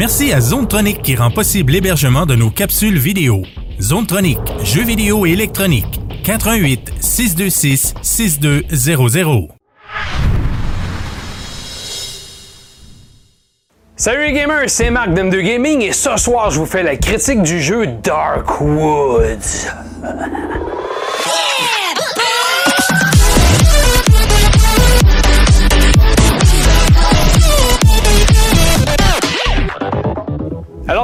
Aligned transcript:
Merci 0.00 0.32
à 0.32 0.40
Zonetronic 0.40 1.02
qui 1.02 1.14
rend 1.14 1.30
possible 1.30 1.74
l'hébergement 1.74 2.24
de 2.24 2.34
nos 2.34 2.48
capsules 2.48 2.96
vidéo. 2.96 3.42
Zonetronic, 3.82 4.38
jeux 4.64 4.82
vidéo 4.82 5.26
et 5.26 5.32
électronique. 5.32 6.00
88 6.24 6.90
626 7.00 7.92
6200. 8.00 9.48
Salut 13.94 14.24
les 14.24 14.32
gamers, 14.32 14.70
c'est 14.70 14.88
Marc 14.88 15.10
d'M2 15.10 15.42
Gaming 15.42 15.82
et 15.82 15.92
ce 15.92 16.16
soir 16.16 16.50
je 16.50 16.60
vous 16.60 16.64
fais 16.64 16.82
la 16.82 16.96
critique 16.96 17.42
du 17.42 17.60
jeu 17.60 17.86
Dark 18.02 18.48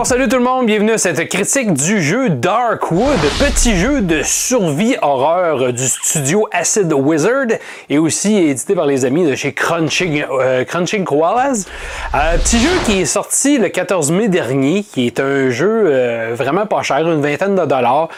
salut 0.06 0.28
tout 0.28 0.36
le 0.36 0.44
monde, 0.44 0.66
bienvenue 0.66 0.92
à 0.92 0.98
cette 0.98 1.28
critique 1.28 1.72
du 1.72 2.00
jeu 2.00 2.30
Darkwood, 2.30 3.18
petit 3.40 3.76
jeu 3.76 4.02
de 4.02 4.22
survie 4.22 4.94
horreur 5.02 5.72
du 5.72 5.88
studio 5.88 6.46
Acid 6.52 6.92
Wizard 6.92 7.58
et 7.90 7.98
aussi 7.98 8.36
édité 8.36 8.76
par 8.76 8.86
les 8.86 9.04
amis 9.04 9.26
de 9.26 9.34
chez 9.34 9.52
Crunching, 9.52 10.24
euh, 10.30 10.64
Crunching 10.64 11.02
Koalas. 11.02 11.66
Euh, 12.14 12.38
petit 12.38 12.60
jeu 12.60 12.68
qui 12.84 13.00
est 13.00 13.04
sorti 13.04 13.58
le 13.58 13.68
14 13.68 14.12
mai 14.12 14.28
dernier, 14.28 14.84
qui 14.84 15.08
est 15.08 15.18
un 15.18 15.50
jeu 15.50 15.86
euh, 15.86 16.34
vraiment 16.36 16.66
pas 16.66 16.82
cher, 16.82 16.98
une 16.98 17.20
vingtaine 17.20 17.56
de 17.56 17.66
dollars. 17.66 18.08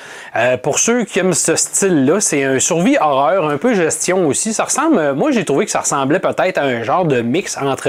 pour 0.62 0.78
ceux 0.78 1.04
qui 1.04 1.20
aiment 1.20 1.32
ce 1.32 1.56
style-là, 1.56 2.20
c'est 2.20 2.44
un 2.44 2.58
survie 2.58 2.98
horreur, 3.00 3.48
un 3.48 3.56
peu 3.56 3.72
gestion 3.72 4.28
aussi. 4.28 4.52
Ça 4.52 4.64
ressemble, 4.64 5.14
moi 5.14 5.30
j'ai 5.30 5.46
trouvé 5.46 5.64
que 5.64 5.70
ça 5.70 5.80
ressemblait 5.80 6.20
peut-être 6.20 6.58
à 6.58 6.64
un 6.64 6.82
genre 6.82 7.06
de 7.06 7.22
mix 7.22 7.56
entre 7.56 7.88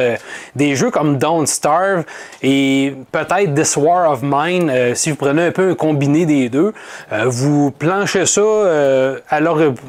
des 0.56 0.78
jeux 0.78 0.90
comme 0.90 1.18
Don't 1.18 1.48
Starve 1.48 2.06
et 2.42 2.94
peut-être 3.12 3.54
This 3.54 3.76
War 3.76 3.89
of 3.90 4.22
Mine, 4.24 4.70
euh, 4.70 4.96
si 4.96 5.10
vous 5.10 5.16
prenez 5.16 5.48
un 5.48 5.52
peu 5.52 5.72
un 5.72 5.76
combiné 5.76 6.26
des 6.26 6.50
deux, 6.50 6.74
euh, 7.12 7.24
vous 7.26 7.72
planchez 7.72 8.26
ça 8.26 8.42
euh, 8.42 9.20
à 9.30 9.40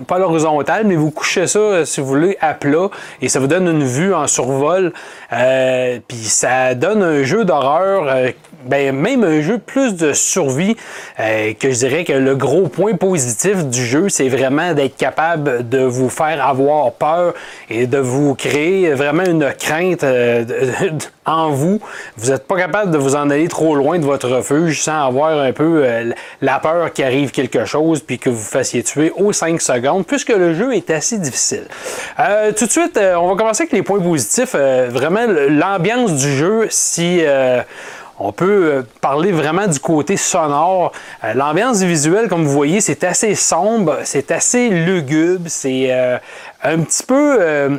pas 0.07 0.17
à 0.17 0.19
l'horizontale, 0.19 0.87
mais 0.87 0.97
vous 0.97 1.11
couchez 1.11 1.47
ça, 1.47 1.85
si 1.85 2.01
vous 2.01 2.07
voulez, 2.07 2.37
à 2.41 2.55
plat, 2.55 2.89
et 3.21 3.29
ça 3.29 3.41
vous 3.41 3.47
donne 3.47 3.69
une 3.69 3.85
vue 3.85 4.15
en 4.15 4.27
survol. 4.27 4.93
Puis 5.31 6.19
ça 6.19 6.75
donne 6.75 7.03
un 7.03 7.23
jeu 7.23 7.45
d'horreur 7.45 8.33
ben, 8.65 8.95
même 8.95 9.25
un 9.25 9.41
jeu 9.41 9.59
plus 9.59 9.95
de 9.95 10.13
survie, 10.13 10.77
que 11.17 11.71
je 11.71 11.79
dirais 11.79 12.05
que 12.05 12.13
le 12.13 12.37
gros 12.37 12.69
point 12.69 12.95
positif 12.95 13.65
du 13.65 13.83
jeu, 13.85 14.09
c'est 14.09 14.29
vraiment 14.29 14.75
d'être 14.75 14.97
capable 14.97 15.69
de 15.69 15.79
vous 15.79 16.11
faire 16.11 16.47
avoir 16.47 16.93
peur 16.93 17.33
et 17.71 17.87
de 17.87 17.99
vous 17.99 18.35
créer 18.35 18.93
vraiment 18.93 19.25
une 19.25 19.51
crainte 19.59 20.05
vous. 21.51 21.81
Vous 22.17 22.31
n'êtes 22.31 22.47
pas 22.47 22.57
capable 22.57 22.91
de 22.91 22.99
vous 22.99 23.17
en 23.17 23.31
aller 23.31 23.49
trop 23.49 23.75
loin 23.75 23.99
de 23.99 24.05
votre 24.05 24.29
refuge 24.29 24.83
sans 24.83 25.07
avoir 25.07 25.39
un 25.39 25.53
peu 25.53 25.83
euh, 25.85 26.13
la 26.41 26.59
peur 26.59 26.93
qu'il 26.93 27.05
arrive 27.05 27.31
quelque 27.31 27.65
chose 27.65 28.01
puis 28.01 28.19
que 28.19 28.31
vous 28.31 28.43
fassiez 28.43 28.83
tuer 28.83 29.13
aux 29.17 29.33
5 29.33 29.61
secondes, 29.61 30.07
puisque 30.07 30.31
le 30.31 30.55
jeu 30.55 30.75
est 30.75 30.91
assez 30.91 31.19
difficile. 31.19 31.65
Euh, 32.19 32.53
tout 32.53 32.67
de 32.67 32.71
suite, 32.71 32.97
euh, 32.97 33.15
on 33.17 33.29
va 33.29 33.37
commencer 33.37 33.63
avec 33.63 33.73
les 33.73 33.83
points 33.83 34.01
positifs. 34.01 34.55
vraiment, 34.55 35.27
l'ambiance 35.49 36.15
du 36.15 36.33
jeu, 36.37 36.67
si 36.71 37.23
on 38.19 38.33
peut 38.33 38.85
parler 39.01 39.33
vraiment 39.33 39.67
du 39.67 39.79
côté 39.79 40.17
sonore. 40.17 40.93
L'ambiance 41.35 41.81
visuelle, 41.83 42.29
comme 42.29 42.45
vous 42.45 42.53
voyez, 42.53 42.81
c'est 42.81 43.03
assez 43.05 43.35
sombre, 43.35 43.99
c'est 44.05 44.31
assez 44.31 44.69
lugubre, 44.69 45.49
c'est 45.49 45.91
un 46.63 46.81
petit 46.81 47.03
peu. 47.03 47.39
Euh, 47.41 47.77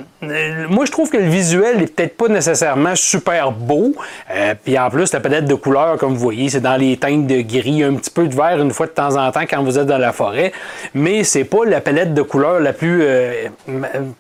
moi, 0.70 0.86
je 0.86 0.92
trouve 0.92 1.10
que 1.10 1.18
le 1.18 1.30
visuel 1.30 1.82
est 1.82 1.96
peut-être 1.96 2.18
pas 2.18 2.28
nécessairement 2.28 2.96
super 2.96 3.52
beau. 3.52 3.94
Euh, 4.32 4.56
puis 4.64 4.78
en 4.78 4.90
plus, 4.90 5.14
la 5.14 5.20
palette 5.20 5.46
de 5.46 5.54
couleurs, 5.54 5.98
comme 5.98 6.14
vous 6.14 6.20
voyez, 6.20 6.50
c'est 6.50 6.62
dans 6.62 6.78
les 6.78 6.98
teintes 6.98 7.28
de 7.28 7.42
gris, 7.42 7.84
un 7.84 7.94
petit 7.96 8.10
peu 8.10 8.28
de 8.28 8.36
vert 8.36 8.60
une 8.60 8.72
fois 8.72 8.88
de 8.88 8.92
temps 8.92 9.16
en 9.18 9.32
temps 9.32 9.46
quand 9.50 9.64
vous 9.64 9.78
êtes 9.78 9.86
dans 9.86 9.98
la 9.98 10.14
forêt. 10.14 10.52
Mais 10.94 11.24
c'est 11.24 11.44
pas 11.44 11.66
la 11.66 11.80
palette 11.80 12.14
de 12.14 12.22
couleurs 12.22 12.60
la 12.60 12.74
plus 12.74 13.02
euh, 13.04 13.50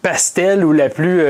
pastel 0.01 0.63
ou 0.63 0.73
la 0.73 0.89
plus 0.89 1.23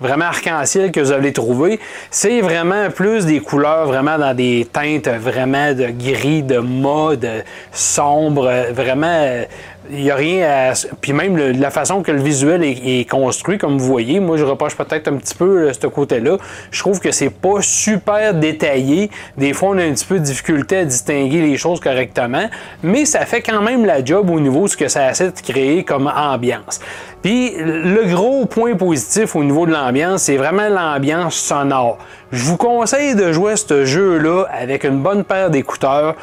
vraiment 0.00 0.26
arc-en-ciel 0.26 0.92
que 0.92 1.00
vous 1.00 1.12
allez 1.12 1.32
trouver. 1.32 1.80
C'est 2.10 2.40
vraiment 2.40 2.90
plus 2.90 3.24
des 3.26 3.40
couleurs 3.40 3.86
vraiment 3.86 4.18
dans 4.18 4.34
des 4.34 4.68
teintes 4.70 5.08
vraiment 5.08 5.72
de 5.72 5.86
gris, 5.86 6.42
de 6.42 6.58
mode, 6.58 7.28
sombre, 7.72 8.50
vraiment 8.72 9.44
il 9.90 10.02
n'y 10.02 10.10
a 10.10 10.14
rien 10.14 10.46
à. 10.46 10.72
Puis 11.00 11.12
même 11.12 11.36
la 11.36 11.70
façon 11.70 12.02
que 12.02 12.12
le 12.12 12.20
visuel 12.20 12.62
est, 12.64 13.08
construit, 13.08 13.58
comme 13.58 13.78
vous 13.78 13.86
voyez, 13.86 14.20
moi 14.20 14.36
je 14.36 14.44
reproche 14.44 14.76
peut-être 14.76 15.08
un 15.08 15.16
petit 15.16 15.34
peu 15.34 15.72
ce 15.72 15.86
côté-là. 15.86 16.38
Je 16.70 16.80
trouve 16.80 17.00
que 17.00 17.10
c'est 17.10 17.30
pas 17.30 17.60
super 17.60 18.34
détaillé. 18.34 19.10
Des 19.36 19.52
fois, 19.52 19.70
on 19.70 19.78
a 19.78 19.84
un 19.84 19.92
petit 19.92 20.06
peu 20.06 20.18
de 20.18 20.24
difficulté 20.24 20.78
à 20.78 20.84
distinguer 20.84 21.40
les 21.42 21.56
choses 21.56 21.80
correctement, 21.80 22.48
mais 22.82 23.04
ça 23.04 23.24
fait 23.26 23.42
quand 23.42 23.62
même 23.62 23.84
la 23.84 24.04
job 24.04 24.30
au 24.30 24.40
niveau 24.40 24.64
de 24.64 24.68
ce 24.68 24.76
que 24.76 24.88
ça 24.88 25.10
essaie 25.10 25.30
de 25.30 25.40
créer 25.40 25.84
comme 25.84 26.12
ambiance. 26.14 26.80
Puis 27.22 27.54
le 27.58 28.04
gros 28.04 28.46
point 28.46 28.76
positif 28.76 29.34
au 29.34 29.42
niveau 29.42 29.66
de 29.66 29.72
l'ambiance, 29.72 30.22
c'est 30.22 30.36
vraiment 30.36 30.68
l'ambiance 30.68 31.34
sonore. 31.34 31.98
Je 32.30 32.44
vous 32.44 32.56
conseille 32.56 33.14
de 33.14 33.32
jouer 33.32 33.56
ce 33.56 33.84
jeu-là 33.84 34.44
avec 34.52 34.84
une 34.84 35.00
bonne 35.00 35.24
paire 35.24 35.50
d'écouteurs 35.50 36.14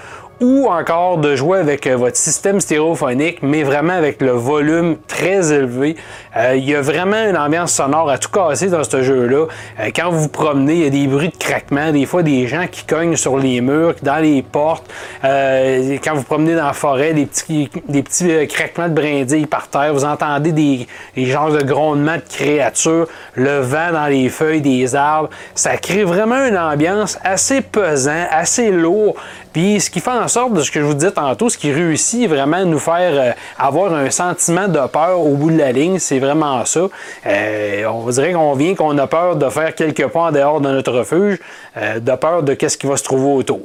ou 0.43 0.67
encore 0.67 1.19
de 1.19 1.37
jouer 1.37 1.59
avec 1.59 1.87
euh, 1.87 1.95
votre 1.95 2.17
système 2.17 2.59
stéréophonique, 2.59 3.41
mais 3.41 3.63
vraiment 3.63 3.93
avec 3.93 4.21
le 4.21 4.31
volume 4.31 4.97
très 5.07 5.53
élevé. 5.53 5.95
Euh, 6.35 6.55
il 6.57 6.69
y 6.69 6.75
a 6.75 6.81
vraiment 6.81 7.29
une 7.29 7.37
ambiance 7.37 7.71
sonore 7.71 8.09
à 8.09 8.17
tout 8.17 8.29
casser 8.29 8.67
dans 8.67 8.83
ce 8.83 9.01
jeu-là. 9.01 9.45
Euh, 9.79 9.89
quand 9.95 10.11
vous 10.11 10.23
vous 10.23 10.29
promenez, 10.29 10.73
il 10.73 10.83
y 10.83 10.87
a 10.87 10.89
des 10.89 11.07
bruits 11.07 11.29
de 11.29 11.37
craquement, 11.37 11.93
des 11.93 12.05
fois 12.05 12.23
des 12.23 12.45
gens 12.47 12.67
qui 12.69 12.83
cognent 12.83 13.15
sur 13.15 13.37
les 13.37 13.61
murs, 13.61 13.95
dans 14.03 14.21
les 14.21 14.41
portes. 14.41 14.83
quand 15.23 16.13
vous 16.13 16.23
promenez 16.23 16.55
dans 16.55 16.65
la 16.65 16.73
forêt, 16.73 17.13
des 17.13 17.25
petits, 17.25 17.69
craquements 18.49 18.89
de 18.89 18.93
brindilles 18.93 19.45
par 19.45 19.69
terre, 19.69 19.93
vous 19.93 20.03
entendez 20.03 20.51
des, 20.51 20.87
des 21.15 21.25
genres 21.25 21.51
de 21.51 21.63
grondements 21.63 22.17
de 22.17 22.23
créatures, 22.29 23.07
le 23.35 23.61
vent 23.61 23.93
dans 23.93 24.07
les 24.07 24.27
feuilles 24.27 24.61
des 24.61 24.93
arbres. 24.93 25.29
Ça 25.55 25.77
crée 25.77 26.03
vraiment 26.03 26.45
une 26.45 26.57
ambiance 26.57 27.17
assez 27.23 27.61
pesante, 27.61 28.27
assez 28.29 28.71
lourde. 28.71 29.15
Puis 29.53 29.80
ce 29.80 29.91
qui 29.91 30.00
fait 30.00 30.09
en 30.09 30.28
sorte 30.28 30.53
de 30.53 30.62
ce 30.62 30.72
que 30.72 30.80
je 30.80 30.86
vous 30.86 30.96
disais 30.96 31.12
tantôt, 31.12 31.47
ce 31.47 31.59
qui 31.59 31.72
réussit 31.72 32.28
vraiment 32.28 32.58
à 32.58 32.66
nous 32.66 32.80
faire 32.80 33.14
euh, 33.14 33.31
avoir 33.59 33.94
un 33.94 34.09
sentiment 34.09 34.68
de 34.68 34.80
peur 34.88 35.22
au 35.22 35.36
bout 35.36 35.52
de 35.52 35.59
la 35.59 35.72
ligne, 35.72 36.00
c'est 36.00 36.18
vraiment 36.18 36.66
ça. 36.66 36.88
Euh, 37.28 37.86
on 37.86 38.09
dirait 38.09 38.34
qu'on 38.34 38.53
vient 38.53 38.74
qu'on 38.74 38.97
a 38.97 39.06
peur 39.06 39.36
de 39.36 39.47
faire 39.50 39.75
quelques 39.75 40.08
pas 40.08 40.22
en 40.22 40.31
dehors 40.31 40.59
de 40.59 40.69
notre 40.69 40.91
refuge, 40.91 41.38
euh, 41.78 42.00
de 42.00 42.16
peur 42.16 42.41
de 42.41 42.56
qu'est-ce 42.56 42.80
qui 42.80 42.88
va 42.88 42.97
se 42.97 43.03
trouver 43.03 43.31
autour. 43.31 43.62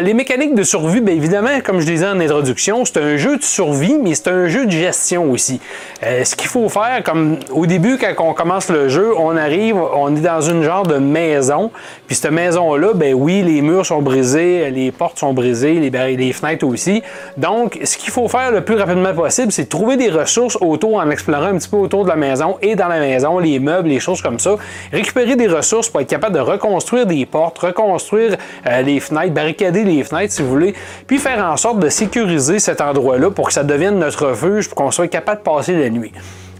les 0.00 0.14
mécaniques 0.14 0.54
de 0.54 0.62
survie, 0.62 1.00
bien 1.00 1.14
évidemment, 1.16 1.60
comme 1.64 1.80
je 1.80 1.86
disais 1.86 2.06
en 2.06 2.20
introduction, 2.20 2.84
c'est 2.84 2.98
un 2.98 3.16
jeu 3.16 3.36
de 3.36 3.42
survie, 3.42 3.98
mais 4.00 4.14
c'est 4.14 4.28
un 4.28 4.46
jeu 4.46 4.66
de 4.66 4.70
gestion 4.70 5.32
aussi. 5.32 5.60
ce 6.00 6.36
qu'il 6.36 6.48
faut 6.48 6.68
faire, 6.68 7.02
comme 7.04 7.38
au 7.50 7.66
début, 7.66 7.98
quand 7.98 8.12
on 8.24 8.34
commence 8.34 8.68
le 8.68 8.88
jeu, 8.88 9.12
on 9.18 9.36
arrive, 9.36 9.76
on 9.76 10.14
est 10.14 10.20
dans 10.20 10.40
une 10.40 10.62
genre 10.62 10.86
de 10.86 10.98
maison, 10.98 11.72
puis 12.06 12.14
cette 12.14 12.30
maison-là, 12.30 12.92
ben 12.94 13.14
oui, 13.14 13.42
les 13.42 13.62
murs 13.62 13.84
sont 13.84 14.00
brisés, 14.00 14.70
les 14.70 14.92
portes 14.92 15.07
sont 15.16 15.32
brisées, 15.32 15.74
les, 15.74 16.32
fenêtres 16.32 16.66
aussi. 16.66 17.02
Donc, 17.36 17.78
ce 17.84 17.96
qu'il 17.96 18.10
faut 18.10 18.28
faire 18.28 18.50
le 18.50 18.62
plus 18.62 18.76
rapidement 18.76 19.14
possible, 19.14 19.52
c'est 19.52 19.68
trouver 19.68 19.96
des 19.96 20.10
ressources 20.10 20.56
autour 20.60 20.96
en 20.96 21.10
explorant 21.10 21.46
un 21.46 21.58
petit 21.58 21.68
peu 21.68 21.76
autour 21.76 22.04
de 22.04 22.08
la 22.08 22.16
maison 22.16 22.56
et 22.62 22.74
dans 22.74 22.88
la 22.88 23.00
maison, 23.00 23.38
les 23.38 23.58
meubles, 23.58 23.88
les 23.88 24.00
choses 24.00 24.20
comme 24.20 24.38
ça. 24.38 24.56
Récupérer 24.92 25.36
des 25.36 25.46
ressources 25.46 25.88
pour 25.88 26.00
être 26.00 26.08
capable 26.08 26.34
de 26.34 26.40
reconstruire 26.40 27.06
des 27.06 27.24
portes, 27.26 27.58
reconstruire 27.58 28.36
euh, 28.66 28.82
les 28.82 29.00
fenêtres, 29.00 29.32
barricader 29.32 29.84
les 29.84 30.02
fenêtres 30.04 30.32
si 30.32 30.42
vous 30.42 30.48
voulez, 30.48 30.74
puis 31.06 31.18
faire 31.18 31.44
en 31.44 31.56
sorte 31.56 31.78
de 31.78 31.88
sécuriser 31.88 32.58
cet 32.58 32.80
endroit-là 32.80 33.30
pour 33.30 33.48
que 33.48 33.52
ça 33.52 33.64
devienne 33.64 33.98
notre 33.98 34.28
refuge, 34.28 34.68
pour 34.68 34.76
qu'on 34.76 34.90
soit 34.90 35.08
capable 35.08 35.40
de 35.40 35.44
passer 35.44 35.74
la 35.74 35.90
nuit 35.90 36.12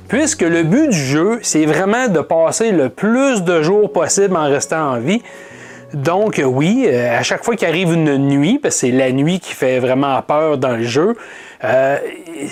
puisque 0.08 0.42
le 0.42 0.62
but 0.62 0.88
du 0.88 0.96
jeu, 0.96 1.38
c'est 1.42 1.66
vraiment 1.66 2.08
de 2.08 2.20
passer 2.20 2.72
le 2.72 2.88
plus 2.88 3.42
de 3.42 3.62
jours 3.62 3.92
possible 3.92 4.36
en 4.36 4.48
restant 4.48 4.92
en 4.92 4.98
vie. 4.98 5.22
Donc 5.94 6.42
oui, 6.44 6.84
euh, 6.86 7.18
à 7.18 7.22
chaque 7.22 7.44
fois 7.44 7.56
qu'il 7.56 7.66
arrive 7.66 7.92
une 7.92 8.18
nuit, 8.18 8.58
parce 8.58 8.74
que 8.74 8.80
c'est 8.80 8.90
la 8.90 9.10
nuit 9.10 9.40
qui 9.40 9.54
fait 9.54 9.78
vraiment 9.78 10.20
peur 10.22 10.58
dans 10.58 10.76
le 10.76 10.82
jeu, 10.82 11.14
euh, 11.64 11.96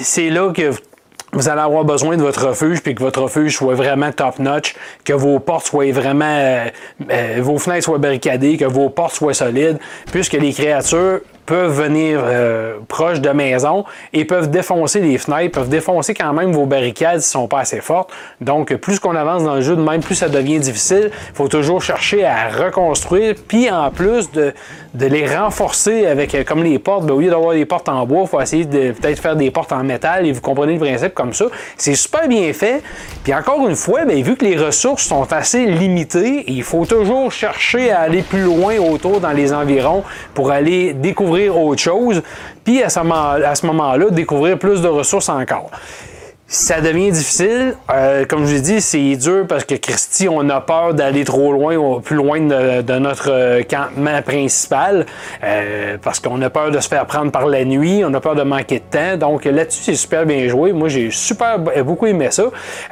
c'est 0.00 0.30
là 0.30 0.52
que 0.52 0.70
vous 1.32 1.48
allez 1.50 1.60
avoir 1.60 1.84
besoin 1.84 2.16
de 2.16 2.22
votre 2.22 2.48
refuge, 2.48 2.80
puis 2.80 2.94
que 2.94 3.02
votre 3.02 3.20
refuge 3.20 3.54
soit 3.54 3.74
vraiment 3.74 4.10
top-notch, 4.10 4.74
que 5.04 5.12
vos 5.12 5.38
portes 5.38 5.66
soient 5.66 5.92
vraiment, 5.92 6.24
euh, 6.24 7.38
vos 7.40 7.58
fenêtres 7.58 7.84
soient 7.84 7.98
barricadées, 7.98 8.56
que 8.56 8.64
vos 8.64 8.88
portes 8.88 9.14
soient 9.14 9.34
solides, 9.34 9.78
puisque 10.10 10.32
les 10.32 10.52
créatures 10.52 11.20
peuvent 11.46 11.72
venir 11.72 12.20
euh, 12.22 12.78
proche 12.88 13.20
de 13.20 13.30
maison 13.30 13.84
et 14.12 14.24
peuvent 14.24 14.50
défoncer 14.50 15.00
les 15.00 15.16
fenêtres, 15.16 15.52
peuvent 15.52 15.68
défoncer 15.68 16.12
quand 16.12 16.32
même 16.32 16.52
vos 16.52 16.66
barricades 16.66 17.20
s'ils 17.20 17.30
sont 17.30 17.46
pas 17.46 17.60
assez 17.60 17.80
fortes. 17.80 18.10
Donc, 18.40 18.74
plus 18.76 18.98
qu'on 18.98 19.14
avance 19.14 19.44
dans 19.44 19.54
le 19.54 19.60
jeu 19.60 19.76
de 19.76 19.80
même, 19.82 20.02
plus 20.02 20.16
ça 20.16 20.28
devient 20.28 20.58
difficile. 20.58 21.10
Il 21.30 21.36
faut 21.36 21.48
toujours 21.48 21.80
chercher 21.82 22.24
à 22.24 22.48
reconstruire, 22.48 23.34
puis 23.46 23.70
en 23.70 23.90
plus 23.90 24.30
de, 24.32 24.52
de 24.94 25.06
les 25.06 25.26
renforcer 25.26 26.06
avec, 26.06 26.34
euh, 26.34 26.42
comme 26.42 26.64
les 26.64 26.78
portes, 26.78 27.06
ben, 27.06 27.14
au 27.14 27.20
lieu 27.20 27.30
d'avoir 27.30 27.54
des 27.54 27.64
portes 27.64 27.88
en 27.88 28.04
bois, 28.04 28.22
il 28.22 28.28
faut 28.28 28.40
essayer 28.40 28.64
de 28.64 28.90
peut-être 28.92 29.20
faire 29.20 29.36
des 29.36 29.50
portes 29.50 29.72
en 29.72 29.84
métal 29.84 30.26
et 30.26 30.32
vous 30.32 30.40
comprenez 30.40 30.74
le 30.74 30.80
principe 30.80 31.14
comme 31.14 31.32
ça. 31.32 31.46
C'est 31.76 31.94
super 31.94 32.26
bien 32.26 32.52
fait. 32.52 32.82
Puis 33.22 33.32
encore 33.32 33.68
une 33.68 33.76
fois, 33.76 34.04
ben, 34.04 34.20
vu 34.20 34.36
que 34.36 34.44
les 34.44 34.56
ressources 34.56 35.04
sont 35.04 35.32
assez 35.32 35.66
limitées, 35.66 36.44
il 36.48 36.64
faut 36.64 36.86
toujours 36.86 37.30
chercher 37.30 37.92
à 37.92 38.00
aller 38.00 38.22
plus 38.22 38.42
loin 38.42 38.76
autour 38.78 39.20
dans 39.20 39.32
les 39.32 39.52
environs 39.52 40.02
pour 40.34 40.50
aller 40.50 40.92
découvrir 40.92 41.35
autre 41.48 41.80
chose, 41.80 42.22
puis 42.64 42.82
à 42.82 42.88
ce 42.88 43.66
moment-là, 43.66 44.10
découvrir 44.10 44.58
plus 44.58 44.80
de 44.82 44.88
ressources 44.88 45.28
encore 45.28 45.70
ça 46.48 46.80
devient 46.80 47.10
difficile. 47.10 47.74
Euh, 47.92 48.24
comme 48.24 48.46
je 48.46 48.54
l'ai 48.54 48.60
dit, 48.60 48.80
c'est 48.80 49.16
dur 49.16 49.46
parce 49.48 49.64
que 49.64 49.74
Christy, 49.74 50.28
on 50.28 50.48
a 50.48 50.60
peur 50.60 50.94
d'aller 50.94 51.24
trop 51.24 51.52
loin, 51.52 52.00
plus 52.00 52.16
loin 52.16 52.40
de, 52.40 52.98
notre 52.98 53.30
euh, 53.30 53.62
campement 53.62 54.22
principal, 54.22 55.06
euh, 55.42 55.96
parce 56.00 56.20
qu'on 56.20 56.40
a 56.42 56.50
peur 56.50 56.70
de 56.70 56.78
se 56.78 56.88
faire 56.88 57.04
prendre 57.06 57.32
par 57.32 57.46
la 57.46 57.64
nuit, 57.64 58.02
on 58.04 58.14
a 58.14 58.20
peur 58.20 58.36
de 58.36 58.42
manquer 58.42 58.78
de 58.78 58.84
temps. 58.98 59.16
Donc 59.16 59.44
là-dessus, 59.44 59.82
c'est 59.82 59.94
super 59.94 60.24
bien 60.24 60.46
joué. 60.48 60.72
Moi, 60.72 60.88
j'ai 60.88 61.10
super 61.10 61.58
beaucoup 61.58 62.06
aimé 62.06 62.28
ça. 62.30 62.44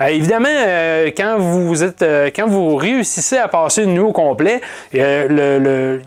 évidemment, 0.08 0.48
quand 1.16 1.36
vous 1.38 1.82
êtes, 1.82 2.04
quand 2.34 2.48
vous 2.48 2.76
réussissez 2.76 3.38
à 3.38 3.48
passer 3.48 3.84
une 3.84 3.94
nuit 3.94 4.00
au 4.00 4.12
complet, 4.12 4.60
il 4.92 5.00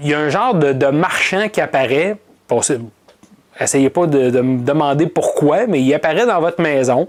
y 0.04 0.14
a 0.14 0.20
un 0.20 0.30
genre 0.30 0.54
de 0.54 0.88
marchand 0.88 1.48
qui 1.50 1.62
apparaît. 1.62 2.18
bortset 2.48 2.76
øh, 2.76 2.86
Essayez 3.60 3.90
pas 3.90 4.06
de, 4.06 4.42
me 4.42 4.64
demander 4.64 5.08
pourquoi, 5.08 5.68
mais 5.68 5.82
il 5.82 5.94
apparaît 5.94 6.26
dans 6.26 6.40
votre 6.40 6.62
maison. 6.62 7.08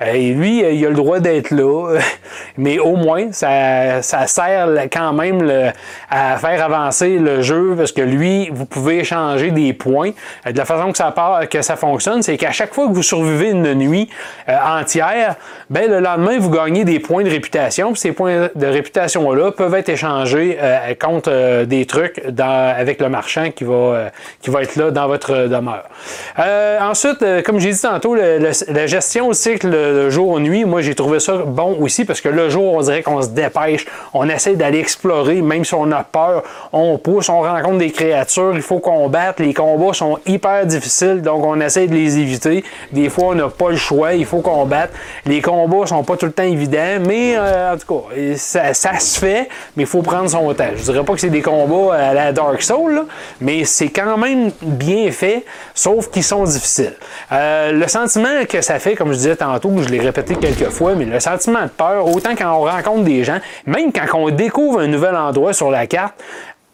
Euh, 0.00 0.12
et 0.12 0.32
lui, 0.32 0.64
euh, 0.64 0.72
il 0.72 0.84
a 0.86 0.88
le 0.88 0.94
droit 0.94 1.20
d'être 1.20 1.50
là. 1.50 1.98
mais 2.56 2.78
au 2.78 2.96
moins, 2.96 3.32
ça, 3.32 4.00
sert 4.02 4.68
quand 4.90 5.12
même 5.12 5.70
à 6.10 6.36
faire 6.38 6.64
avancer 6.64 7.18
le 7.18 7.42
jeu 7.42 7.74
parce 7.76 7.92
que 7.92 8.00
lui, 8.00 8.48
vous 8.52 8.64
pouvez 8.66 9.00
échanger 9.00 9.50
des 9.50 9.72
points. 9.72 10.12
Euh, 10.46 10.52
de 10.52 10.58
la 10.58 10.64
façon 10.64 10.90
que 10.90 10.98
ça, 10.98 11.10
part, 11.10 11.48
que 11.48 11.60
ça 11.60 11.76
fonctionne, 11.76 12.22
c'est 12.22 12.36
qu'à 12.36 12.52
chaque 12.52 12.72
fois 12.72 12.88
que 12.88 12.92
vous 12.92 13.02
survivez 13.02 13.50
une 13.50 13.74
nuit 13.74 14.08
entière, 14.48 15.36
ben, 15.68 15.90
le 15.90 16.00
lendemain, 16.00 16.38
vous 16.38 16.50
gagnez 16.50 16.84
des 16.84 16.98
points 16.98 17.22
de 17.24 17.30
réputation. 17.30 17.94
ces 17.94 18.12
points 18.12 18.48
de 18.54 18.66
réputation-là 18.66 19.52
peuvent 19.52 19.74
être 19.74 19.88
échangés 19.88 20.58
contre 21.00 21.64
des 21.64 21.86
trucs 21.86 22.20
avec 22.38 23.00
le 23.00 23.08
marchand 23.08 23.50
qui 23.50 23.64
va, 23.64 24.10
qui 24.40 24.50
va 24.50 24.62
être 24.62 24.76
là 24.76 24.90
dans 24.90 25.06
votre 25.06 25.48
demeure. 25.48 25.89
Euh, 26.38 26.78
ensuite, 26.80 27.22
euh, 27.22 27.42
comme 27.42 27.58
j'ai 27.58 27.72
dit 27.72 27.80
tantôt, 27.80 28.14
la 28.14 28.86
gestion 28.86 29.28
au 29.28 29.32
cycle 29.32 30.08
jour-nuit, 30.08 30.64
moi 30.64 30.82
j'ai 30.82 30.94
trouvé 30.94 31.20
ça 31.20 31.38
bon 31.46 31.76
aussi 31.80 32.04
parce 32.04 32.20
que 32.20 32.28
le 32.28 32.48
jour, 32.48 32.74
on 32.74 32.80
dirait 32.80 33.02
qu'on 33.02 33.20
se 33.22 33.28
dépêche, 33.28 33.86
on 34.14 34.28
essaie 34.28 34.54
d'aller 34.54 34.78
explorer, 34.78 35.42
même 35.42 35.64
si 35.64 35.74
on 35.74 35.90
a 35.92 36.02
peur, 36.02 36.42
on 36.72 36.98
pousse, 36.98 37.28
on 37.28 37.40
rencontre 37.40 37.78
des 37.78 37.90
créatures, 37.90 38.52
il 38.54 38.62
faut 38.62 38.78
combattre, 38.78 39.42
les 39.42 39.54
combats 39.54 39.92
sont 39.92 40.18
hyper 40.26 40.66
difficiles, 40.66 41.22
donc 41.22 41.44
on 41.44 41.60
essaie 41.60 41.86
de 41.86 41.94
les 41.94 42.18
éviter. 42.18 42.64
Des 42.92 43.08
fois, 43.08 43.28
on 43.28 43.34
n'a 43.34 43.48
pas 43.48 43.70
le 43.70 43.76
choix, 43.76 44.14
il 44.14 44.26
faut 44.26 44.40
combattre. 44.40 44.92
Les 45.26 45.40
combats 45.40 45.86
sont 45.86 46.02
pas 46.04 46.16
tout 46.16 46.26
le 46.26 46.32
temps 46.32 46.42
évidents, 46.42 46.98
mais 47.06 47.34
euh, 47.36 47.74
en 47.74 47.76
tout 47.76 47.86
cas, 47.86 48.36
ça, 48.36 48.98
se 48.98 49.18
fait, 49.18 49.48
mais 49.76 49.84
il 49.84 49.86
faut 49.86 50.02
prendre 50.02 50.28
son 50.28 50.52
temps. 50.54 50.64
Je 50.76 50.82
dirais 50.82 51.04
pas 51.04 51.14
que 51.14 51.20
c'est 51.20 51.30
des 51.30 51.42
combats 51.42 51.94
à 51.94 52.14
la 52.14 52.32
Dark 52.32 52.62
Soul, 52.62 53.04
mais 53.40 53.64
c'est 53.64 53.88
quand 53.88 54.16
même 54.16 54.50
bien 54.62 55.10
fait 55.10 55.44
sauf 55.80 56.10
qu'ils 56.10 56.24
sont 56.24 56.44
difficiles. 56.44 56.92
Euh, 57.32 57.72
le 57.72 57.88
sentiment 57.88 58.44
que 58.46 58.60
ça 58.60 58.78
fait, 58.78 58.94
comme 58.94 59.12
je 59.12 59.16
disais 59.16 59.36
tantôt, 59.36 59.72
je 59.82 59.88
l'ai 59.88 60.00
répété 60.00 60.34
quelques 60.34 60.68
fois, 60.68 60.94
mais 60.94 61.06
le 61.06 61.18
sentiment 61.20 61.62
de 61.62 61.68
peur, 61.68 62.06
autant 62.06 62.36
quand 62.36 62.52
on 62.52 62.64
rencontre 62.64 63.04
des 63.04 63.24
gens, 63.24 63.38
même 63.64 63.90
quand 63.90 64.18
on 64.18 64.28
découvre 64.28 64.80
un 64.80 64.88
nouvel 64.88 65.16
endroit 65.16 65.54
sur 65.54 65.70
la 65.70 65.86
carte, 65.86 66.14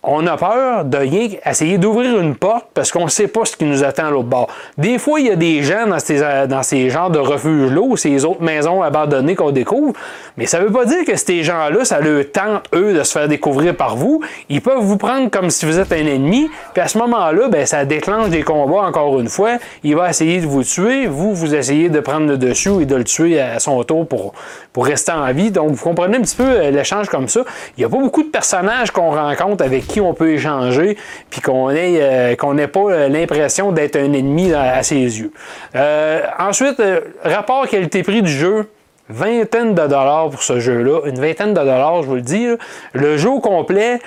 on 0.06 0.26
a 0.26 0.36
peur 0.36 0.84
de 0.84 0.96
rien 0.96 1.28
essayer 1.44 1.78
d'ouvrir 1.78 2.20
une 2.20 2.36
porte 2.36 2.66
parce 2.72 2.92
qu'on 2.92 3.04
ne 3.04 3.10
sait 3.10 3.26
pas 3.26 3.44
ce 3.44 3.56
qui 3.56 3.64
nous 3.64 3.82
attend 3.82 4.06
à 4.06 4.10
l'autre 4.10 4.28
bord. 4.28 4.48
Des 4.78 4.98
fois, 4.98 5.18
il 5.18 5.26
y 5.26 5.30
a 5.30 5.36
des 5.36 5.62
gens 5.64 5.86
dans 5.86 5.98
ces, 5.98 6.22
euh, 6.22 6.46
dans 6.46 6.62
ces 6.62 6.88
genres 6.90 7.10
de 7.10 7.18
refuges-là 7.18 7.80
ou 7.80 7.96
ces 7.96 8.24
autres 8.24 8.42
maisons 8.42 8.82
abandonnées 8.82 9.34
qu'on 9.34 9.50
découvre, 9.50 9.94
mais 10.36 10.46
ça 10.46 10.60
ne 10.60 10.66
veut 10.66 10.72
pas 10.72 10.84
dire 10.84 11.04
que 11.04 11.16
ces 11.16 11.42
gens-là, 11.42 11.84
ça 11.84 12.00
leur 12.00 12.24
tente, 12.30 12.64
eux, 12.72 12.94
de 12.94 13.02
se 13.02 13.12
faire 13.12 13.26
découvrir 13.26 13.76
par 13.76 13.96
vous. 13.96 14.22
Ils 14.48 14.62
peuvent 14.62 14.78
vous 14.78 14.96
prendre 14.96 15.28
comme 15.28 15.50
si 15.50 15.66
vous 15.66 15.78
êtes 15.78 15.92
un 15.92 16.06
ennemi, 16.06 16.48
puis 16.72 16.82
à 16.82 16.88
ce 16.88 16.98
moment-là, 16.98 17.48
ben, 17.48 17.66
ça 17.66 17.84
déclenche 17.84 18.28
des 18.28 18.42
combats 18.42 18.82
encore 18.82 19.18
une 19.18 19.28
fois. 19.28 19.56
Il 19.82 19.96
va 19.96 20.08
essayer 20.08 20.40
de 20.40 20.46
vous 20.46 20.62
tuer, 20.62 21.06
vous, 21.06 21.34
vous 21.34 21.54
essayez 21.54 21.88
de 21.88 21.98
prendre 21.98 22.28
le 22.28 22.38
dessus 22.38 22.82
et 22.82 22.86
de 22.86 22.94
le 22.94 23.04
tuer 23.04 23.40
à 23.40 23.58
son 23.58 23.82
tour 23.82 24.06
pour, 24.06 24.34
pour 24.72 24.86
rester 24.86 25.12
en 25.12 25.32
vie. 25.32 25.50
Donc, 25.50 25.70
vous 25.72 25.82
comprenez 25.82 26.18
un 26.18 26.22
petit 26.22 26.36
peu 26.36 26.44
euh, 26.44 26.70
l'échange 26.70 27.08
comme 27.08 27.26
ça. 27.26 27.40
Il 27.76 27.80
n'y 27.80 27.84
a 27.84 27.88
pas 27.88 27.98
beaucoup 27.98 28.22
de 28.22 28.28
personnages 28.28 28.92
qu'on 28.92 29.10
rencontre 29.10 29.64
avec 29.64 29.95
on 30.00 30.14
peut 30.14 30.30
échanger, 30.30 30.96
puis 31.30 31.40
qu'on 31.40 31.70
ait 31.70 31.98
euh, 32.00 32.36
qu'on 32.36 32.54
n'ait 32.54 32.68
pas 32.68 32.80
euh, 32.80 33.08
l'impression 33.08 33.72
d'être 33.72 33.96
un 33.96 34.12
ennemi 34.12 34.52
à, 34.52 34.82
ses 34.82 34.96
yeux. 34.96 35.32
Euh, 35.74 36.22
ensuite, 36.38 36.82
rapport 37.22 37.66
qualité-prix 37.68 38.22
du 38.22 38.30
jeu, 38.30 38.68
vingtaine 39.08 39.74
de 39.74 39.86
dollars 39.86 40.30
pour 40.30 40.42
ce 40.42 40.60
jeu-là, 40.60 41.06
une 41.06 41.20
vingtaine 41.20 41.54
de 41.54 41.60
dollars, 41.60 42.02
je 42.02 42.08
vous 42.08 42.16
le 42.16 42.22
dis. 42.22 42.48
Le 42.92 43.16
jeu 43.16 43.30
au 43.30 43.40
complet, 43.40 44.00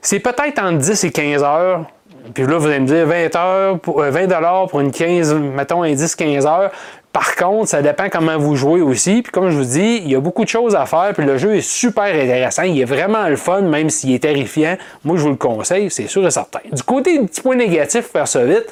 c'est 0.00 0.20
peut-être 0.20 0.62
entre 0.62 0.78
10 0.78 1.04
et 1.04 1.10
15 1.10 1.42
heures. 1.42 1.84
Puis 2.32 2.46
là, 2.46 2.56
vous 2.56 2.66
allez 2.66 2.80
me 2.80 2.86
dire 2.86 3.06
20 3.06 3.36
heures, 3.36 3.78
20 3.84 4.26
dollars 4.26 4.66
pour 4.68 4.80
une 4.80 4.92
15, 4.92 5.34
mettons 5.34 5.82
un 5.82 5.92
10-15 5.92 6.46
heures. 6.46 6.70
Par 7.14 7.36
contre, 7.36 7.68
ça 7.68 7.80
dépend 7.80 8.08
comment 8.10 8.36
vous 8.38 8.56
jouez 8.56 8.80
aussi. 8.80 9.22
Puis 9.22 9.30
comme 9.30 9.48
je 9.48 9.56
vous 9.56 9.64
dis, 9.64 10.00
il 10.02 10.10
y 10.10 10.16
a 10.16 10.20
beaucoup 10.20 10.42
de 10.42 10.48
choses 10.48 10.74
à 10.74 10.84
faire. 10.84 11.12
Puis 11.16 11.24
le 11.24 11.38
jeu 11.38 11.54
est 11.54 11.60
super 11.60 12.06
intéressant. 12.06 12.64
Il 12.64 12.80
est 12.80 12.84
vraiment 12.84 13.28
le 13.28 13.36
fun, 13.36 13.60
même 13.60 13.88
s'il 13.88 14.12
est 14.14 14.18
terrifiant. 14.18 14.76
Moi, 15.04 15.16
je 15.16 15.22
vous 15.22 15.28
le 15.28 15.36
conseille, 15.36 15.92
c'est 15.92 16.08
sûr 16.08 16.26
et 16.26 16.32
certain. 16.32 16.58
Du 16.72 16.82
côté, 16.82 17.20
petit 17.20 17.40
point 17.40 17.54
négatif, 17.54 18.02
pour 18.02 18.10
faire 18.10 18.26
ça 18.26 18.44
vite, 18.44 18.66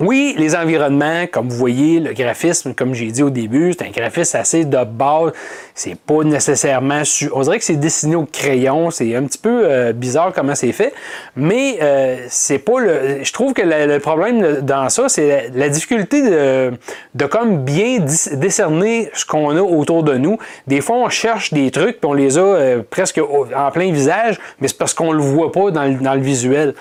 oui, 0.00 0.34
les 0.38 0.56
environnements, 0.56 1.26
comme 1.30 1.50
vous 1.50 1.56
voyez, 1.56 2.00
le 2.00 2.14
graphisme, 2.14 2.72
comme 2.72 2.94
j'ai 2.94 3.10
dit 3.10 3.22
au 3.22 3.28
début, 3.28 3.74
c'est 3.78 3.86
un 3.86 3.90
graphisme 3.90 4.38
assez 4.38 4.64
de 4.64 4.84
base. 4.84 5.32
C'est 5.74 5.94
pas 5.94 6.24
nécessairement. 6.24 7.02
On 7.34 7.42
dirait 7.42 7.58
que 7.58 7.64
c'est 7.64 7.76
dessiné 7.76 8.16
au 8.16 8.24
crayon. 8.24 8.90
C'est 8.90 9.14
un 9.14 9.24
petit 9.24 9.38
peu 9.38 9.62
euh, 9.64 9.92
bizarre 9.92 10.32
comment 10.34 10.54
c'est 10.54 10.72
fait. 10.72 10.94
Mais 11.36 11.78
euh, 11.82 12.16
c'est 12.28 12.58
pas 12.58 12.80
le. 12.80 13.22
Je 13.22 13.32
trouve 13.32 13.52
que 13.52 13.60
le, 13.62 13.98
problème 13.98 14.60
dans 14.62 14.88
ça, 14.88 15.10
c'est 15.10 15.50
la, 15.54 15.68
difficulté 15.68 16.22
de, 16.22 16.72
de 17.14 17.26
comme 17.26 17.58
bien 17.58 17.98
décerner 18.32 19.10
ce 19.12 19.26
qu'on 19.26 19.54
a 19.54 19.60
autour 19.60 20.02
de 20.02 20.14
nous. 20.16 20.38
Des 20.66 20.80
fois, 20.80 20.96
on 20.96 21.10
cherche 21.10 21.52
des 21.52 21.70
trucs 21.70 22.00
puis 22.00 22.10
on 22.10 22.14
les 22.14 22.38
a 22.38 22.40
euh, 22.40 22.82
presque 22.88 23.20
en 23.20 23.70
plein 23.70 23.92
visage, 23.92 24.40
mais 24.60 24.68
c'est 24.68 24.78
parce 24.78 24.94
qu'on 24.94 25.12
le 25.12 25.20
voit 25.20 25.52
pas 25.52 25.70
dans 25.70 25.84
le, 25.84 25.96
dans 25.96 26.14
le 26.14 26.20
visuel. 26.20 26.74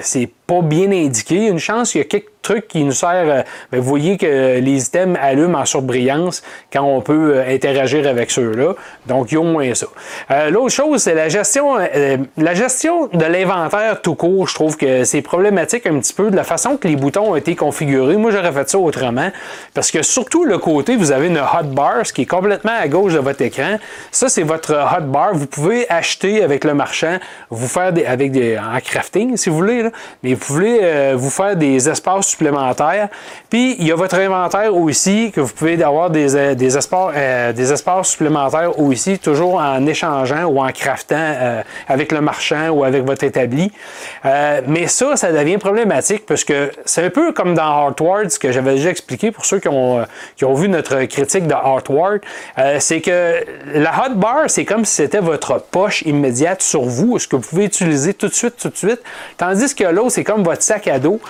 c'est 0.00 0.30
pas 0.50 0.62
bien 0.62 0.90
indiqué. 0.90 1.46
Une 1.46 1.60
chance, 1.60 1.94
il 1.94 1.98
y 1.98 2.00
a 2.00 2.04
quelques 2.04 2.26
truc 2.42 2.68
qui 2.68 2.84
nous 2.84 2.92
sert. 2.92 3.10
Euh, 3.10 3.42
ben, 3.70 3.80
vous 3.80 3.88
voyez 3.88 4.16
que 4.16 4.58
les 4.58 4.86
items 4.86 5.18
allument 5.20 5.58
en 5.58 5.64
surbrillance 5.64 6.42
quand 6.72 6.82
on 6.82 7.00
peut 7.00 7.34
euh, 7.36 7.54
interagir 7.54 8.06
avec 8.06 8.30
ceux-là. 8.30 8.74
Donc, 9.06 9.30
il 9.30 9.34
y 9.34 9.36
a 9.36 9.40
au 9.40 9.44
moins 9.44 9.74
ça. 9.74 9.86
Euh, 10.30 10.50
l'autre 10.50 10.74
chose, 10.74 11.02
c'est 11.02 11.14
la 11.14 11.28
gestion, 11.28 11.76
la 12.36 12.54
gestion 12.54 13.06
de 13.08 13.24
l'inventaire 13.24 14.00
tout 14.00 14.14
court. 14.14 14.48
Je 14.48 14.54
trouve 14.54 14.76
que 14.76 15.04
c'est 15.04 15.22
problématique 15.22 15.86
un 15.86 15.98
petit 15.98 16.12
peu 16.12 16.30
de 16.30 16.36
la 16.36 16.44
façon 16.44 16.76
que 16.76 16.88
les 16.88 16.96
boutons 16.96 17.32
ont 17.32 17.36
été 17.36 17.54
configurés. 17.56 18.16
Moi, 18.16 18.30
j'aurais 18.30 18.52
fait 18.52 18.70
ça 18.70 18.78
autrement. 18.78 19.30
Parce 19.74 19.90
que 19.90 20.02
surtout 20.02 20.44
le 20.44 20.58
côté, 20.58 20.96
vous 20.96 21.12
avez 21.12 21.28
une 21.28 21.38
hotbar, 21.38 22.04
ce 22.04 22.12
qui 22.12 22.22
est 22.22 22.26
complètement 22.26 22.72
à 22.78 22.88
gauche 22.88 23.14
de 23.14 23.18
votre 23.18 23.42
écran. 23.42 23.76
Ça, 24.10 24.28
c'est 24.28 24.42
votre 24.42 24.72
hotbar. 24.72 25.34
Vous 25.34 25.46
pouvez 25.46 25.88
acheter 25.90 26.42
avec 26.42 26.64
le 26.64 26.74
marchand, 26.74 27.18
vous 27.50 27.68
faire 27.68 27.92
des, 27.92 28.04
avec 28.04 28.32
des, 28.32 28.58
en 28.58 28.80
crafting, 28.80 29.36
si 29.36 29.50
vous 29.50 29.56
voulez, 29.56 29.84
mais 30.22 30.34
vous 30.34 30.44
pouvez 30.44 31.14
vous 31.14 31.30
faire 31.30 31.56
des 31.56 31.88
espaces 31.88 32.29
supplémentaires. 32.30 33.08
Puis 33.50 33.76
il 33.78 33.86
y 33.86 33.92
a 33.92 33.96
votre 33.96 34.16
inventaire 34.16 34.74
aussi 34.74 35.32
que 35.32 35.40
vous 35.40 35.52
pouvez 35.52 35.82
avoir 35.82 36.10
des, 36.10 36.36
euh, 36.36 36.54
des, 36.54 36.76
espaces, 36.76 37.14
euh, 37.16 37.52
des 37.52 37.72
espaces 37.72 38.08
supplémentaires 38.08 38.78
aussi, 38.78 39.18
toujours 39.18 39.54
en 39.54 39.86
échangeant 39.86 40.44
ou 40.44 40.60
en 40.60 40.70
craftant 40.70 41.16
euh, 41.18 41.62
avec 41.88 42.12
le 42.12 42.20
marchand 42.20 42.68
ou 42.68 42.84
avec 42.84 43.04
votre 43.04 43.24
établi. 43.24 43.72
mais 44.66 44.86
ça, 44.86 45.16
ça 45.16 45.32
devient 45.32 45.58
problématique 45.58 46.26
parce 46.26 46.44
que 46.44 46.70
c'est 46.84 47.04
un 47.04 47.10
peu 47.10 47.32
comme 47.32 47.54
dans 47.54 47.86
Heartward, 47.86 48.30
ce 48.30 48.38
que 48.38 48.52
j'avais 48.52 48.74
déjà 48.74 48.90
expliqué 48.90 49.30
pour 49.30 49.44
ceux 49.44 49.58
qui 49.58 49.68
ont, 49.68 50.04
qui 50.36 50.44
ont 50.44 50.54
vu 50.54 50.68
notre 50.68 51.04
critique 51.04 51.46
de 51.46 51.54
Heartward. 51.54 52.20
c'est 52.78 53.00
que 53.00 53.44
la 53.74 54.06
hotbar, 54.06 54.48
c'est 54.48 54.64
comme 54.64 54.84
si 54.84 54.94
c'était 54.94 55.20
votre 55.20 55.60
poche 55.60 56.02
immédiate 56.02 56.62
sur 56.62 56.82
vous, 56.82 57.18
ce 57.18 57.26
que 57.26 57.36
vous 57.36 57.42
pouvez 57.42 57.64
utiliser 57.64 58.14
tout 58.14 58.28
de 58.28 58.34
suite, 58.34 58.54
tout 58.60 58.68
de 58.68 58.76
suite. 58.76 59.00
Tandis 59.36 59.74
que 59.74 59.84
l'autre, 59.84 60.10
c'est 60.12 60.24
comme 60.24 60.42
votre 60.42 60.62
sac 60.62 60.86
à 60.86 60.98
dos. 60.98 61.20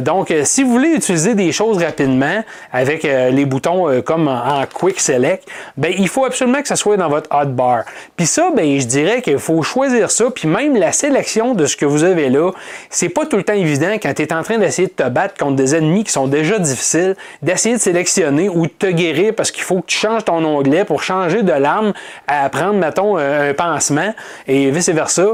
donc, 0.00 0.32
euh, 0.40 0.44
si 0.44 0.62
vous 0.62 0.70
voulez 0.70 0.90
utiliser 0.90 1.34
des 1.34 1.52
choses 1.52 1.82
rapidement 1.82 2.42
avec 2.72 3.04
euh, 3.04 3.30
les 3.30 3.44
boutons 3.44 3.88
euh, 3.88 4.02
comme 4.02 4.28
en, 4.28 4.64
Quick 4.72 5.00
Select, 5.00 5.46
ben, 5.76 5.92
il 5.96 6.08
faut 6.08 6.24
absolument 6.24 6.60
que 6.62 6.68
ça 6.68 6.76
soit 6.76 6.96
dans 6.96 7.08
votre 7.08 7.28
hotbar. 7.34 7.84
Puis 8.16 8.26
ça, 8.26 8.50
ben, 8.54 8.80
je 8.80 8.86
dirais 8.86 9.22
qu'il 9.22 9.38
faut 9.38 9.62
choisir 9.62 10.10
ça. 10.10 10.26
Puis 10.30 10.48
même 10.48 10.76
la 10.76 10.92
sélection 10.92 11.54
de 11.54 11.66
ce 11.66 11.76
que 11.76 11.84
vous 11.84 12.04
avez 12.04 12.28
là, 12.28 12.52
c'est 12.88 13.08
pas 13.08 13.26
tout 13.26 13.36
le 13.36 13.42
temps 13.42 13.54
évident 13.54 13.92
quand 13.94 14.12
tu 14.14 14.22
es 14.22 14.32
en 14.32 14.42
train 14.42 14.58
d'essayer 14.58 14.88
de 14.88 14.92
te 14.92 15.08
battre 15.08 15.34
contre 15.38 15.56
des 15.56 15.74
ennemis 15.74 16.04
qui 16.04 16.12
sont 16.12 16.26
déjà 16.26 16.58
difficiles, 16.58 17.16
d'essayer 17.42 17.76
de 17.76 17.80
sélectionner 17.80 18.48
ou 18.48 18.66
de 18.66 18.72
te 18.72 18.86
guérir 18.86 19.34
parce 19.34 19.50
qu'il 19.50 19.64
faut 19.64 19.80
que 19.80 19.86
tu 19.86 19.98
changes 19.98 20.24
ton 20.24 20.44
onglet 20.44 20.84
pour 20.84 21.02
changer 21.02 21.42
de 21.42 21.52
l'arme 21.52 21.92
à 22.26 22.48
prendre, 22.48 22.74
mettons, 22.74 23.16
un 23.16 23.54
pansement 23.54 24.14
et 24.46 24.70
vice-versa. 24.70 25.26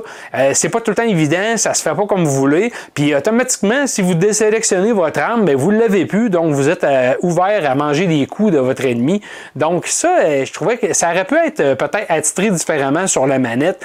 c'est 0.53 0.69
pas 0.69 0.81
tout 0.81 0.91
le 0.91 0.97
temps 0.97 1.03
évident, 1.03 1.57
ça 1.57 1.75
se 1.75 1.83
fait 1.83 1.95
pas 1.95 2.07
comme 2.07 2.25
vous 2.25 2.37
voulez. 2.37 2.73
Puis 2.95 3.15
automatiquement, 3.15 3.87
si 3.87 4.03
vous 4.03 4.15
désélectionnez 4.15 4.93
votre 4.97 5.21
arme, 5.21 5.45
ben, 5.45 5.57
vous 5.57 5.73
ne 5.73 5.79
l'avez 5.79 6.07
plus, 6.07 6.31
donc 6.31 6.53
vous 6.53 6.69
êtes 6.69 6.85
euh, 6.85 7.15
ouvert 7.23 7.71
à 7.71 7.75
manger 7.75 8.07
des 8.07 8.27
coups 8.27 8.53
de 8.53 8.59
votre 8.59 8.85
ennemi. 8.85 9.21
Donc 9.55 9.87
ça, 9.87 10.19
euh, 10.25 10.45
je 10.45 10.53
trouvais 10.53 10.79
que 10.79 10.93
ça 10.93 11.11
aurait 11.11 11.25
pu 11.25 11.37
être 11.37 11.61
euh, 11.61 11.75
peut-être 11.75 12.07
attitré 12.09 12.51
différemment 12.51 13.07
sur 13.07 13.27
la 13.27 13.39
manette, 13.39 13.85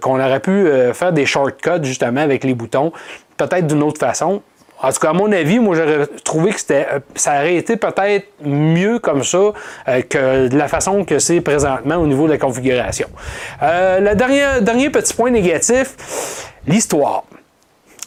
qu'on 0.00 0.20
aurait 0.20 0.40
pu 0.40 0.66
faire 0.92 1.12
des 1.12 1.26
shortcuts 1.26 1.82
justement 1.84 2.20
avec 2.20 2.44
les 2.44 2.54
boutons, 2.54 2.92
peut-être 3.36 3.66
d'une 3.66 3.82
autre 3.82 3.98
façon. 3.98 4.42
En 4.82 4.90
tout 4.90 4.98
cas, 4.98 5.10
à 5.10 5.12
mon 5.12 5.30
avis, 5.30 5.58
moi, 5.58 5.76
j'aurais 5.76 6.06
trouvé 6.24 6.52
que 6.52 6.60
c'était, 6.60 6.86
ça 7.14 7.38
aurait 7.38 7.56
été 7.56 7.76
peut-être 7.76 8.26
mieux 8.42 8.98
comme 8.98 9.22
ça 9.22 9.52
que 9.86 10.48
de 10.48 10.56
la 10.56 10.68
façon 10.68 11.04
que 11.04 11.18
c'est 11.18 11.40
présentement 11.40 11.96
au 11.96 12.06
niveau 12.06 12.26
de 12.26 12.32
la 12.32 12.38
configuration. 12.38 13.08
le 13.60 14.14
dernier, 14.14 14.60
dernier 14.62 14.90
petit 14.90 15.14
point 15.14 15.30
négatif, 15.30 15.94
l'histoire 16.66 17.24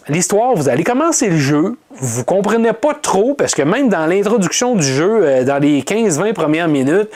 l'histoire, 0.10 0.56
vous 0.56 0.70
allez 0.70 0.84
commencer 0.84 1.30
le 1.30 1.38
jeu, 1.38 1.78
vous 1.92 2.24
comprenez 2.24 2.74
pas 2.74 2.94
trop, 2.94 3.34
parce 3.34 3.54
que 3.56 3.62
même 3.62 3.90
dans 3.90 4.06
l'introduction 4.06 4.76
du 4.76 4.86
jeu, 4.86 5.20
euh, 5.24 5.44
dans 5.44 5.60
les 5.60 5.82
15-20 5.82 6.34
premières 6.34 6.68
minutes, 6.68 7.10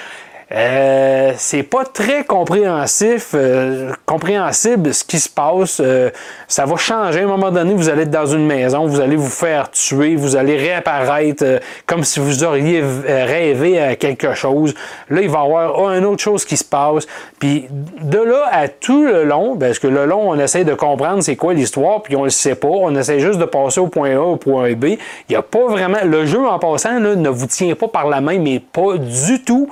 euh, 0.50 1.34
c'est 1.36 1.64
pas 1.64 1.84
très 1.84 2.24
compréhensif, 2.24 3.32
euh, 3.34 3.92
compréhensible 4.06 4.94
ce 4.94 5.04
qui 5.04 5.20
se 5.20 5.28
passe. 5.28 5.82
Euh, 5.84 6.10
ça 6.48 6.66
va 6.66 6.78
changer 6.78 7.20
à 7.20 7.24
un 7.24 7.28
moment 7.28 7.52
donné. 7.52 7.74
Vous 7.74 7.90
allez 7.90 8.04
être 8.04 8.12
dans 8.12 8.28
une 8.28 8.46
maison, 8.46 8.88
vous 8.88 9.02
allez 9.02 9.18
vous 9.18 9.30
faire 9.30 9.70
tuer, 9.72 10.16
vous 10.16 10.38
allez 10.38 10.56
réapparaître 10.56 11.44
comme 11.86 12.06
si 12.06 12.22
vous 12.22 12.46
auriez 12.46 12.82
rêvé 12.82 13.80
à 13.82 13.98
quelque 13.98 14.34
chose. 14.36 14.74
Là, 15.10 15.22
il 15.22 15.30
va 15.30 15.40
y 15.40 15.42
avoir 15.42 15.78
oh, 15.80 15.90
une 15.90 16.06
autre 16.06 16.24
chose 16.24 16.46
qui 16.46 16.56
se 16.56 16.64
passe. 16.64 17.08
Puis 17.40 17.68
de 18.02 18.20
là 18.20 18.46
à 18.50 18.70
tout 18.70 19.06
le 19.06 19.26
long, 19.26 19.58
parce 19.58 19.80
que 19.80 19.88
le 19.88 20.06
long, 20.06 20.30
on 20.30 20.40
essaie 20.40 20.64
de 20.64 20.74
comprendre 20.74 21.22
c'est 21.24 21.36
quoi 21.36 21.54
l'histoire, 21.54 22.02
puis 22.04 22.16
on 22.16 22.24
le 22.24 22.30
sait 22.30 22.56
pas. 22.56 22.70
On 22.70 22.96
essaie 22.96 23.20
juste 23.20 23.40
de 23.40 23.46
passer 23.46 23.82
au 23.82 23.88
point 23.88 24.16
A 24.16 24.22
au 24.22 24.38
point 24.38 24.72
B. 24.74 24.86
Il 24.86 24.98
n'y 25.32 25.36
a 25.36 25.42
pas 25.42 25.68
vraiment. 25.68 25.98
Le 26.06 26.26
jeu 26.26 26.48
en 26.48 26.58
passant 26.58 27.00
là, 27.00 27.18
ne 27.18 27.30
vous 27.30 27.48
tient 27.48 27.76
pas 27.76 27.90
par 27.90 28.08
la 28.08 28.22
main, 28.22 28.40
mais 28.40 28.60
pas 28.60 28.98
du 28.98 29.44
tout. 29.44 29.70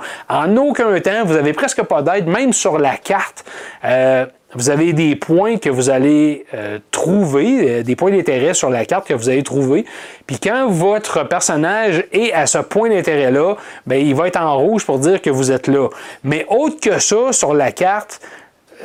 Aucun 0.68 0.98
temps, 1.00 1.24
vous 1.24 1.34
n'avez 1.34 1.52
presque 1.52 1.82
pas 1.82 2.02
d'aide, 2.02 2.26
même 2.26 2.52
sur 2.52 2.78
la 2.78 2.96
carte. 2.96 3.44
Euh, 3.84 4.26
vous 4.54 4.70
avez 4.70 4.92
des 4.92 5.16
points 5.16 5.58
que 5.58 5.68
vous 5.68 5.90
allez 5.90 6.46
euh, 6.54 6.78
trouver, 6.90 7.70
euh, 7.70 7.82
des 7.82 7.96
points 7.96 8.10
d'intérêt 8.10 8.54
sur 8.54 8.70
la 8.70 8.84
carte 8.84 9.06
que 9.06 9.14
vous 9.14 9.28
allez 9.28 9.42
trouver. 9.42 9.84
Puis 10.26 10.38
quand 10.38 10.68
votre 10.70 11.24
personnage 11.28 12.04
est 12.12 12.32
à 12.32 12.46
ce 12.46 12.58
point 12.58 12.88
d'intérêt-là, 12.88 13.56
ben, 13.86 13.96
il 13.96 14.14
va 14.14 14.28
être 14.28 14.40
en 14.40 14.56
rouge 14.56 14.86
pour 14.86 14.98
dire 14.98 15.20
que 15.20 15.30
vous 15.30 15.50
êtes 15.50 15.66
là. 15.66 15.88
Mais 16.24 16.46
autre 16.48 16.80
que 16.80 16.98
ça, 16.98 17.32
sur 17.32 17.54
la 17.54 17.72
carte, 17.72 18.20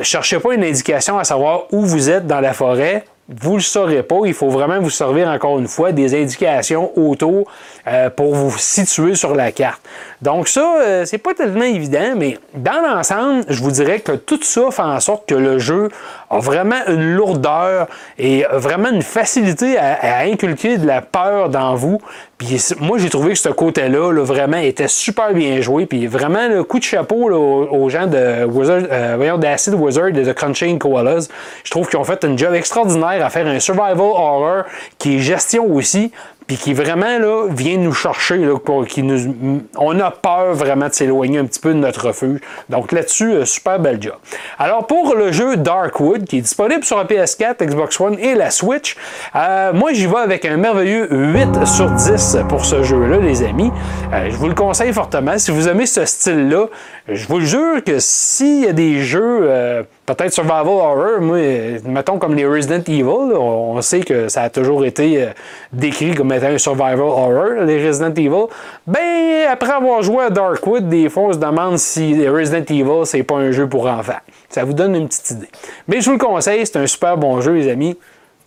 cherchez 0.01 0.39
pas 0.39 0.53
une 0.53 0.63
indication 0.63 1.17
à 1.17 1.23
savoir 1.23 1.65
où 1.71 1.85
vous 1.85 2.09
êtes 2.09 2.27
dans 2.27 2.41
la 2.41 2.53
forêt 2.53 3.05
vous 3.39 3.55
le 3.55 3.61
saurez 3.61 4.03
pas. 4.03 4.19
Il 4.25 4.33
faut 4.33 4.49
vraiment 4.49 4.79
vous 4.79 4.89
servir 4.89 5.27
encore 5.29 5.59
une 5.59 5.67
fois 5.67 5.91
des 5.91 6.19
indications 6.19 6.91
autour 6.97 7.49
euh, 7.87 8.09
pour 8.09 8.35
vous 8.35 8.57
situer 8.57 9.15
sur 9.15 9.35
la 9.35 9.51
carte. 9.51 9.81
Donc 10.21 10.47
ça, 10.47 10.81
euh, 10.81 11.05
c'est 11.05 11.17
pas 11.17 11.33
tellement 11.33 11.63
évident, 11.63 12.13
mais 12.15 12.37
dans 12.53 12.81
l'ensemble, 12.81 13.45
je 13.47 13.61
vous 13.61 13.71
dirais 13.71 13.99
que 13.99 14.13
tout 14.13 14.41
ça 14.43 14.69
fait 14.71 14.81
en 14.81 14.99
sorte 14.99 15.27
que 15.27 15.35
le 15.35 15.59
jeu 15.59 15.89
a 16.31 16.39
vraiment 16.39 16.79
une 16.87 17.13
lourdeur 17.13 17.87
et 18.17 18.45
vraiment 18.51 18.89
une 18.89 19.01
facilité 19.01 19.77
à, 19.77 20.19
inculquer 20.21 20.77
de 20.77 20.87
la 20.87 21.01
peur 21.01 21.49
dans 21.49 21.75
vous. 21.75 21.99
Puis 22.37 22.59
moi, 22.79 22.97
j'ai 22.97 23.09
trouvé 23.09 23.33
que 23.33 23.37
ce 23.37 23.49
côté-là, 23.49 24.11
vraiment, 24.23 24.57
était 24.57 24.87
super 24.87 25.33
bien 25.33 25.61
joué. 25.61 25.85
Puis 25.85 26.07
vraiment, 26.07 26.47
le 26.47 26.63
coup 26.63 26.79
de 26.79 26.83
chapeau 26.83 27.29
aux, 27.31 27.89
gens 27.89 28.07
de 28.07 28.45
Wizard, 28.45 28.81
euh, 28.91 29.37
d'Acid 29.37 29.73
Wizard 29.73 30.07
et 30.07 30.11
de 30.13 30.31
Crunching 30.31 30.79
Koalas. 30.79 31.27
Je 31.63 31.69
trouve 31.69 31.87
qu'ils 31.87 31.99
ont 31.99 32.03
fait 32.03 32.23
un 32.23 32.35
job 32.35 32.53
extraordinaire 32.53 33.23
à 33.23 33.29
faire 33.29 33.45
un 33.45 33.59
survival 33.59 33.99
horror 33.99 34.63
qui 34.97 35.17
est 35.17 35.19
gestion 35.19 35.71
aussi 35.71 36.11
puis 36.47 36.57
qui 36.57 36.73
vraiment 36.73 37.17
là, 37.17 37.47
vient 37.49 37.77
nous 37.77 37.93
chercher, 37.93 38.37
là, 38.37 38.55
qui 38.87 39.03
nous, 39.03 39.63
on 39.77 39.99
a 39.99 40.11
peur 40.11 40.53
vraiment 40.53 40.87
de 40.87 40.93
s'éloigner 40.93 41.39
un 41.39 41.45
petit 41.45 41.59
peu 41.59 41.73
de 41.73 41.79
notre 41.79 42.07
refuge. 42.07 42.39
Donc 42.69 42.91
là-dessus, 42.91 43.31
euh, 43.31 43.45
super 43.45 43.79
bel 43.79 44.01
job. 44.01 44.15
Alors 44.59 44.87
pour 44.87 45.15
le 45.15 45.31
jeu 45.31 45.57
Darkwood, 45.57 46.25
qui 46.25 46.39
est 46.39 46.41
disponible 46.41 46.83
sur 46.83 46.97
la 46.97 47.05
PS4, 47.05 47.63
Xbox 47.63 47.99
One 47.99 48.17
et 48.19 48.35
la 48.35 48.51
Switch, 48.51 48.97
euh, 49.35 49.71
moi 49.73 49.93
j'y 49.93 50.07
vais 50.07 50.17
avec 50.17 50.45
un 50.45 50.57
merveilleux 50.57 51.07
8 51.11 51.65
sur 51.65 51.89
10 51.89 52.37
pour 52.49 52.65
ce 52.65 52.83
jeu-là, 52.83 53.17
les 53.17 53.43
amis. 53.43 53.71
Euh, 54.13 54.29
je 54.29 54.35
vous 54.35 54.47
le 54.47 54.55
conseille 54.55 54.93
fortement. 54.93 55.37
Si 55.37 55.51
vous 55.51 55.67
aimez 55.67 55.85
ce 55.85 56.05
style-là, 56.05 56.67
je 57.07 57.27
vous 57.27 57.41
jure 57.41 57.83
que 57.83 57.99
s'il 57.99 58.65
y 58.65 58.67
a 58.67 58.73
des 58.73 59.01
jeux 59.01 59.85
peut-être 60.15 60.33
survival 60.33 60.67
horror, 60.67 61.21
moi, 61.21 61.37
mettons 61.85 62.17
comme 62.17 62.35
les 62.35 62.45
Resident 62.45 62.83
Evil, 62.87 63.35
on 63.35 63.81
sait 63.81 64.01
que 64.01 64.27
ça 64.29 64.43
a 64.43 64.49
toujours 64.49 64.85
été 64.85 65.29
décrit 65.71 66.13
comme 66.13 66.31
un 66.31 66.57
survival 66.57 66.99
horror, 66.99 67.63
les 67.65 67.85
Resident 67.85 68.13
Evil, 68.13 68.47
ben, 68.87 69.47
après 69.51 69.71
avoir 69.71 70.01
joué 70.01 70.25
à 70.25 70.29
Darkwood, 70.29 70.89
des 70.89 71.09
fois, 71.09 71.23
on 71.23 71.33
se 71.33 71.37
demande 71.37 71.77
si 71.77 72.27
Resident 72.27 72.65
Evil, 72.69 73.05
c'est 73.05 73.23
pas 73.23 73.35
un 73.35 73.51
jeu 73.51 73.67
pour 73.67 73.87
enfants. 73.87 74.19
Ça 74.49 74.63
vous 74.63 74.73
donne 74.73 74.95
une 74.95 75.07
petite 75.07 75.31
idée. 75.31 75.49
Mais 75.87 76.01
je 76.01 76.05
vous 76.05 76.17
le 76.17 76.23
conseille, 76.23 76.65
c'est 76.65 76.77
un 76.77 76.87
super 76.87 77.17
bon 77.17 77.41
jeu, 77.41 77.53
les 77.53 77.69
amis. 77.69 77.97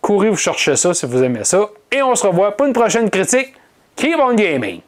Courez 0.01 0.29
vous 0.29 0.37
chercher 0.37 0.75
ça 0.75 0.93
si 0.93 1.05
vous 1.05 1.23
aimez 1.23 1.43
ça. 1.43 1.69
Et 1.91 2.01
on 2.03 2.13
se 2.15 2.27
revoit 2.27 2.51
pour 2.51 2.67
une 2.67 2.73
prochaine 2.73 3.09
critique. 3.09 3.53
Keep 3.95 4.17
on 4.19 4.35
gaming! 4.35 4.81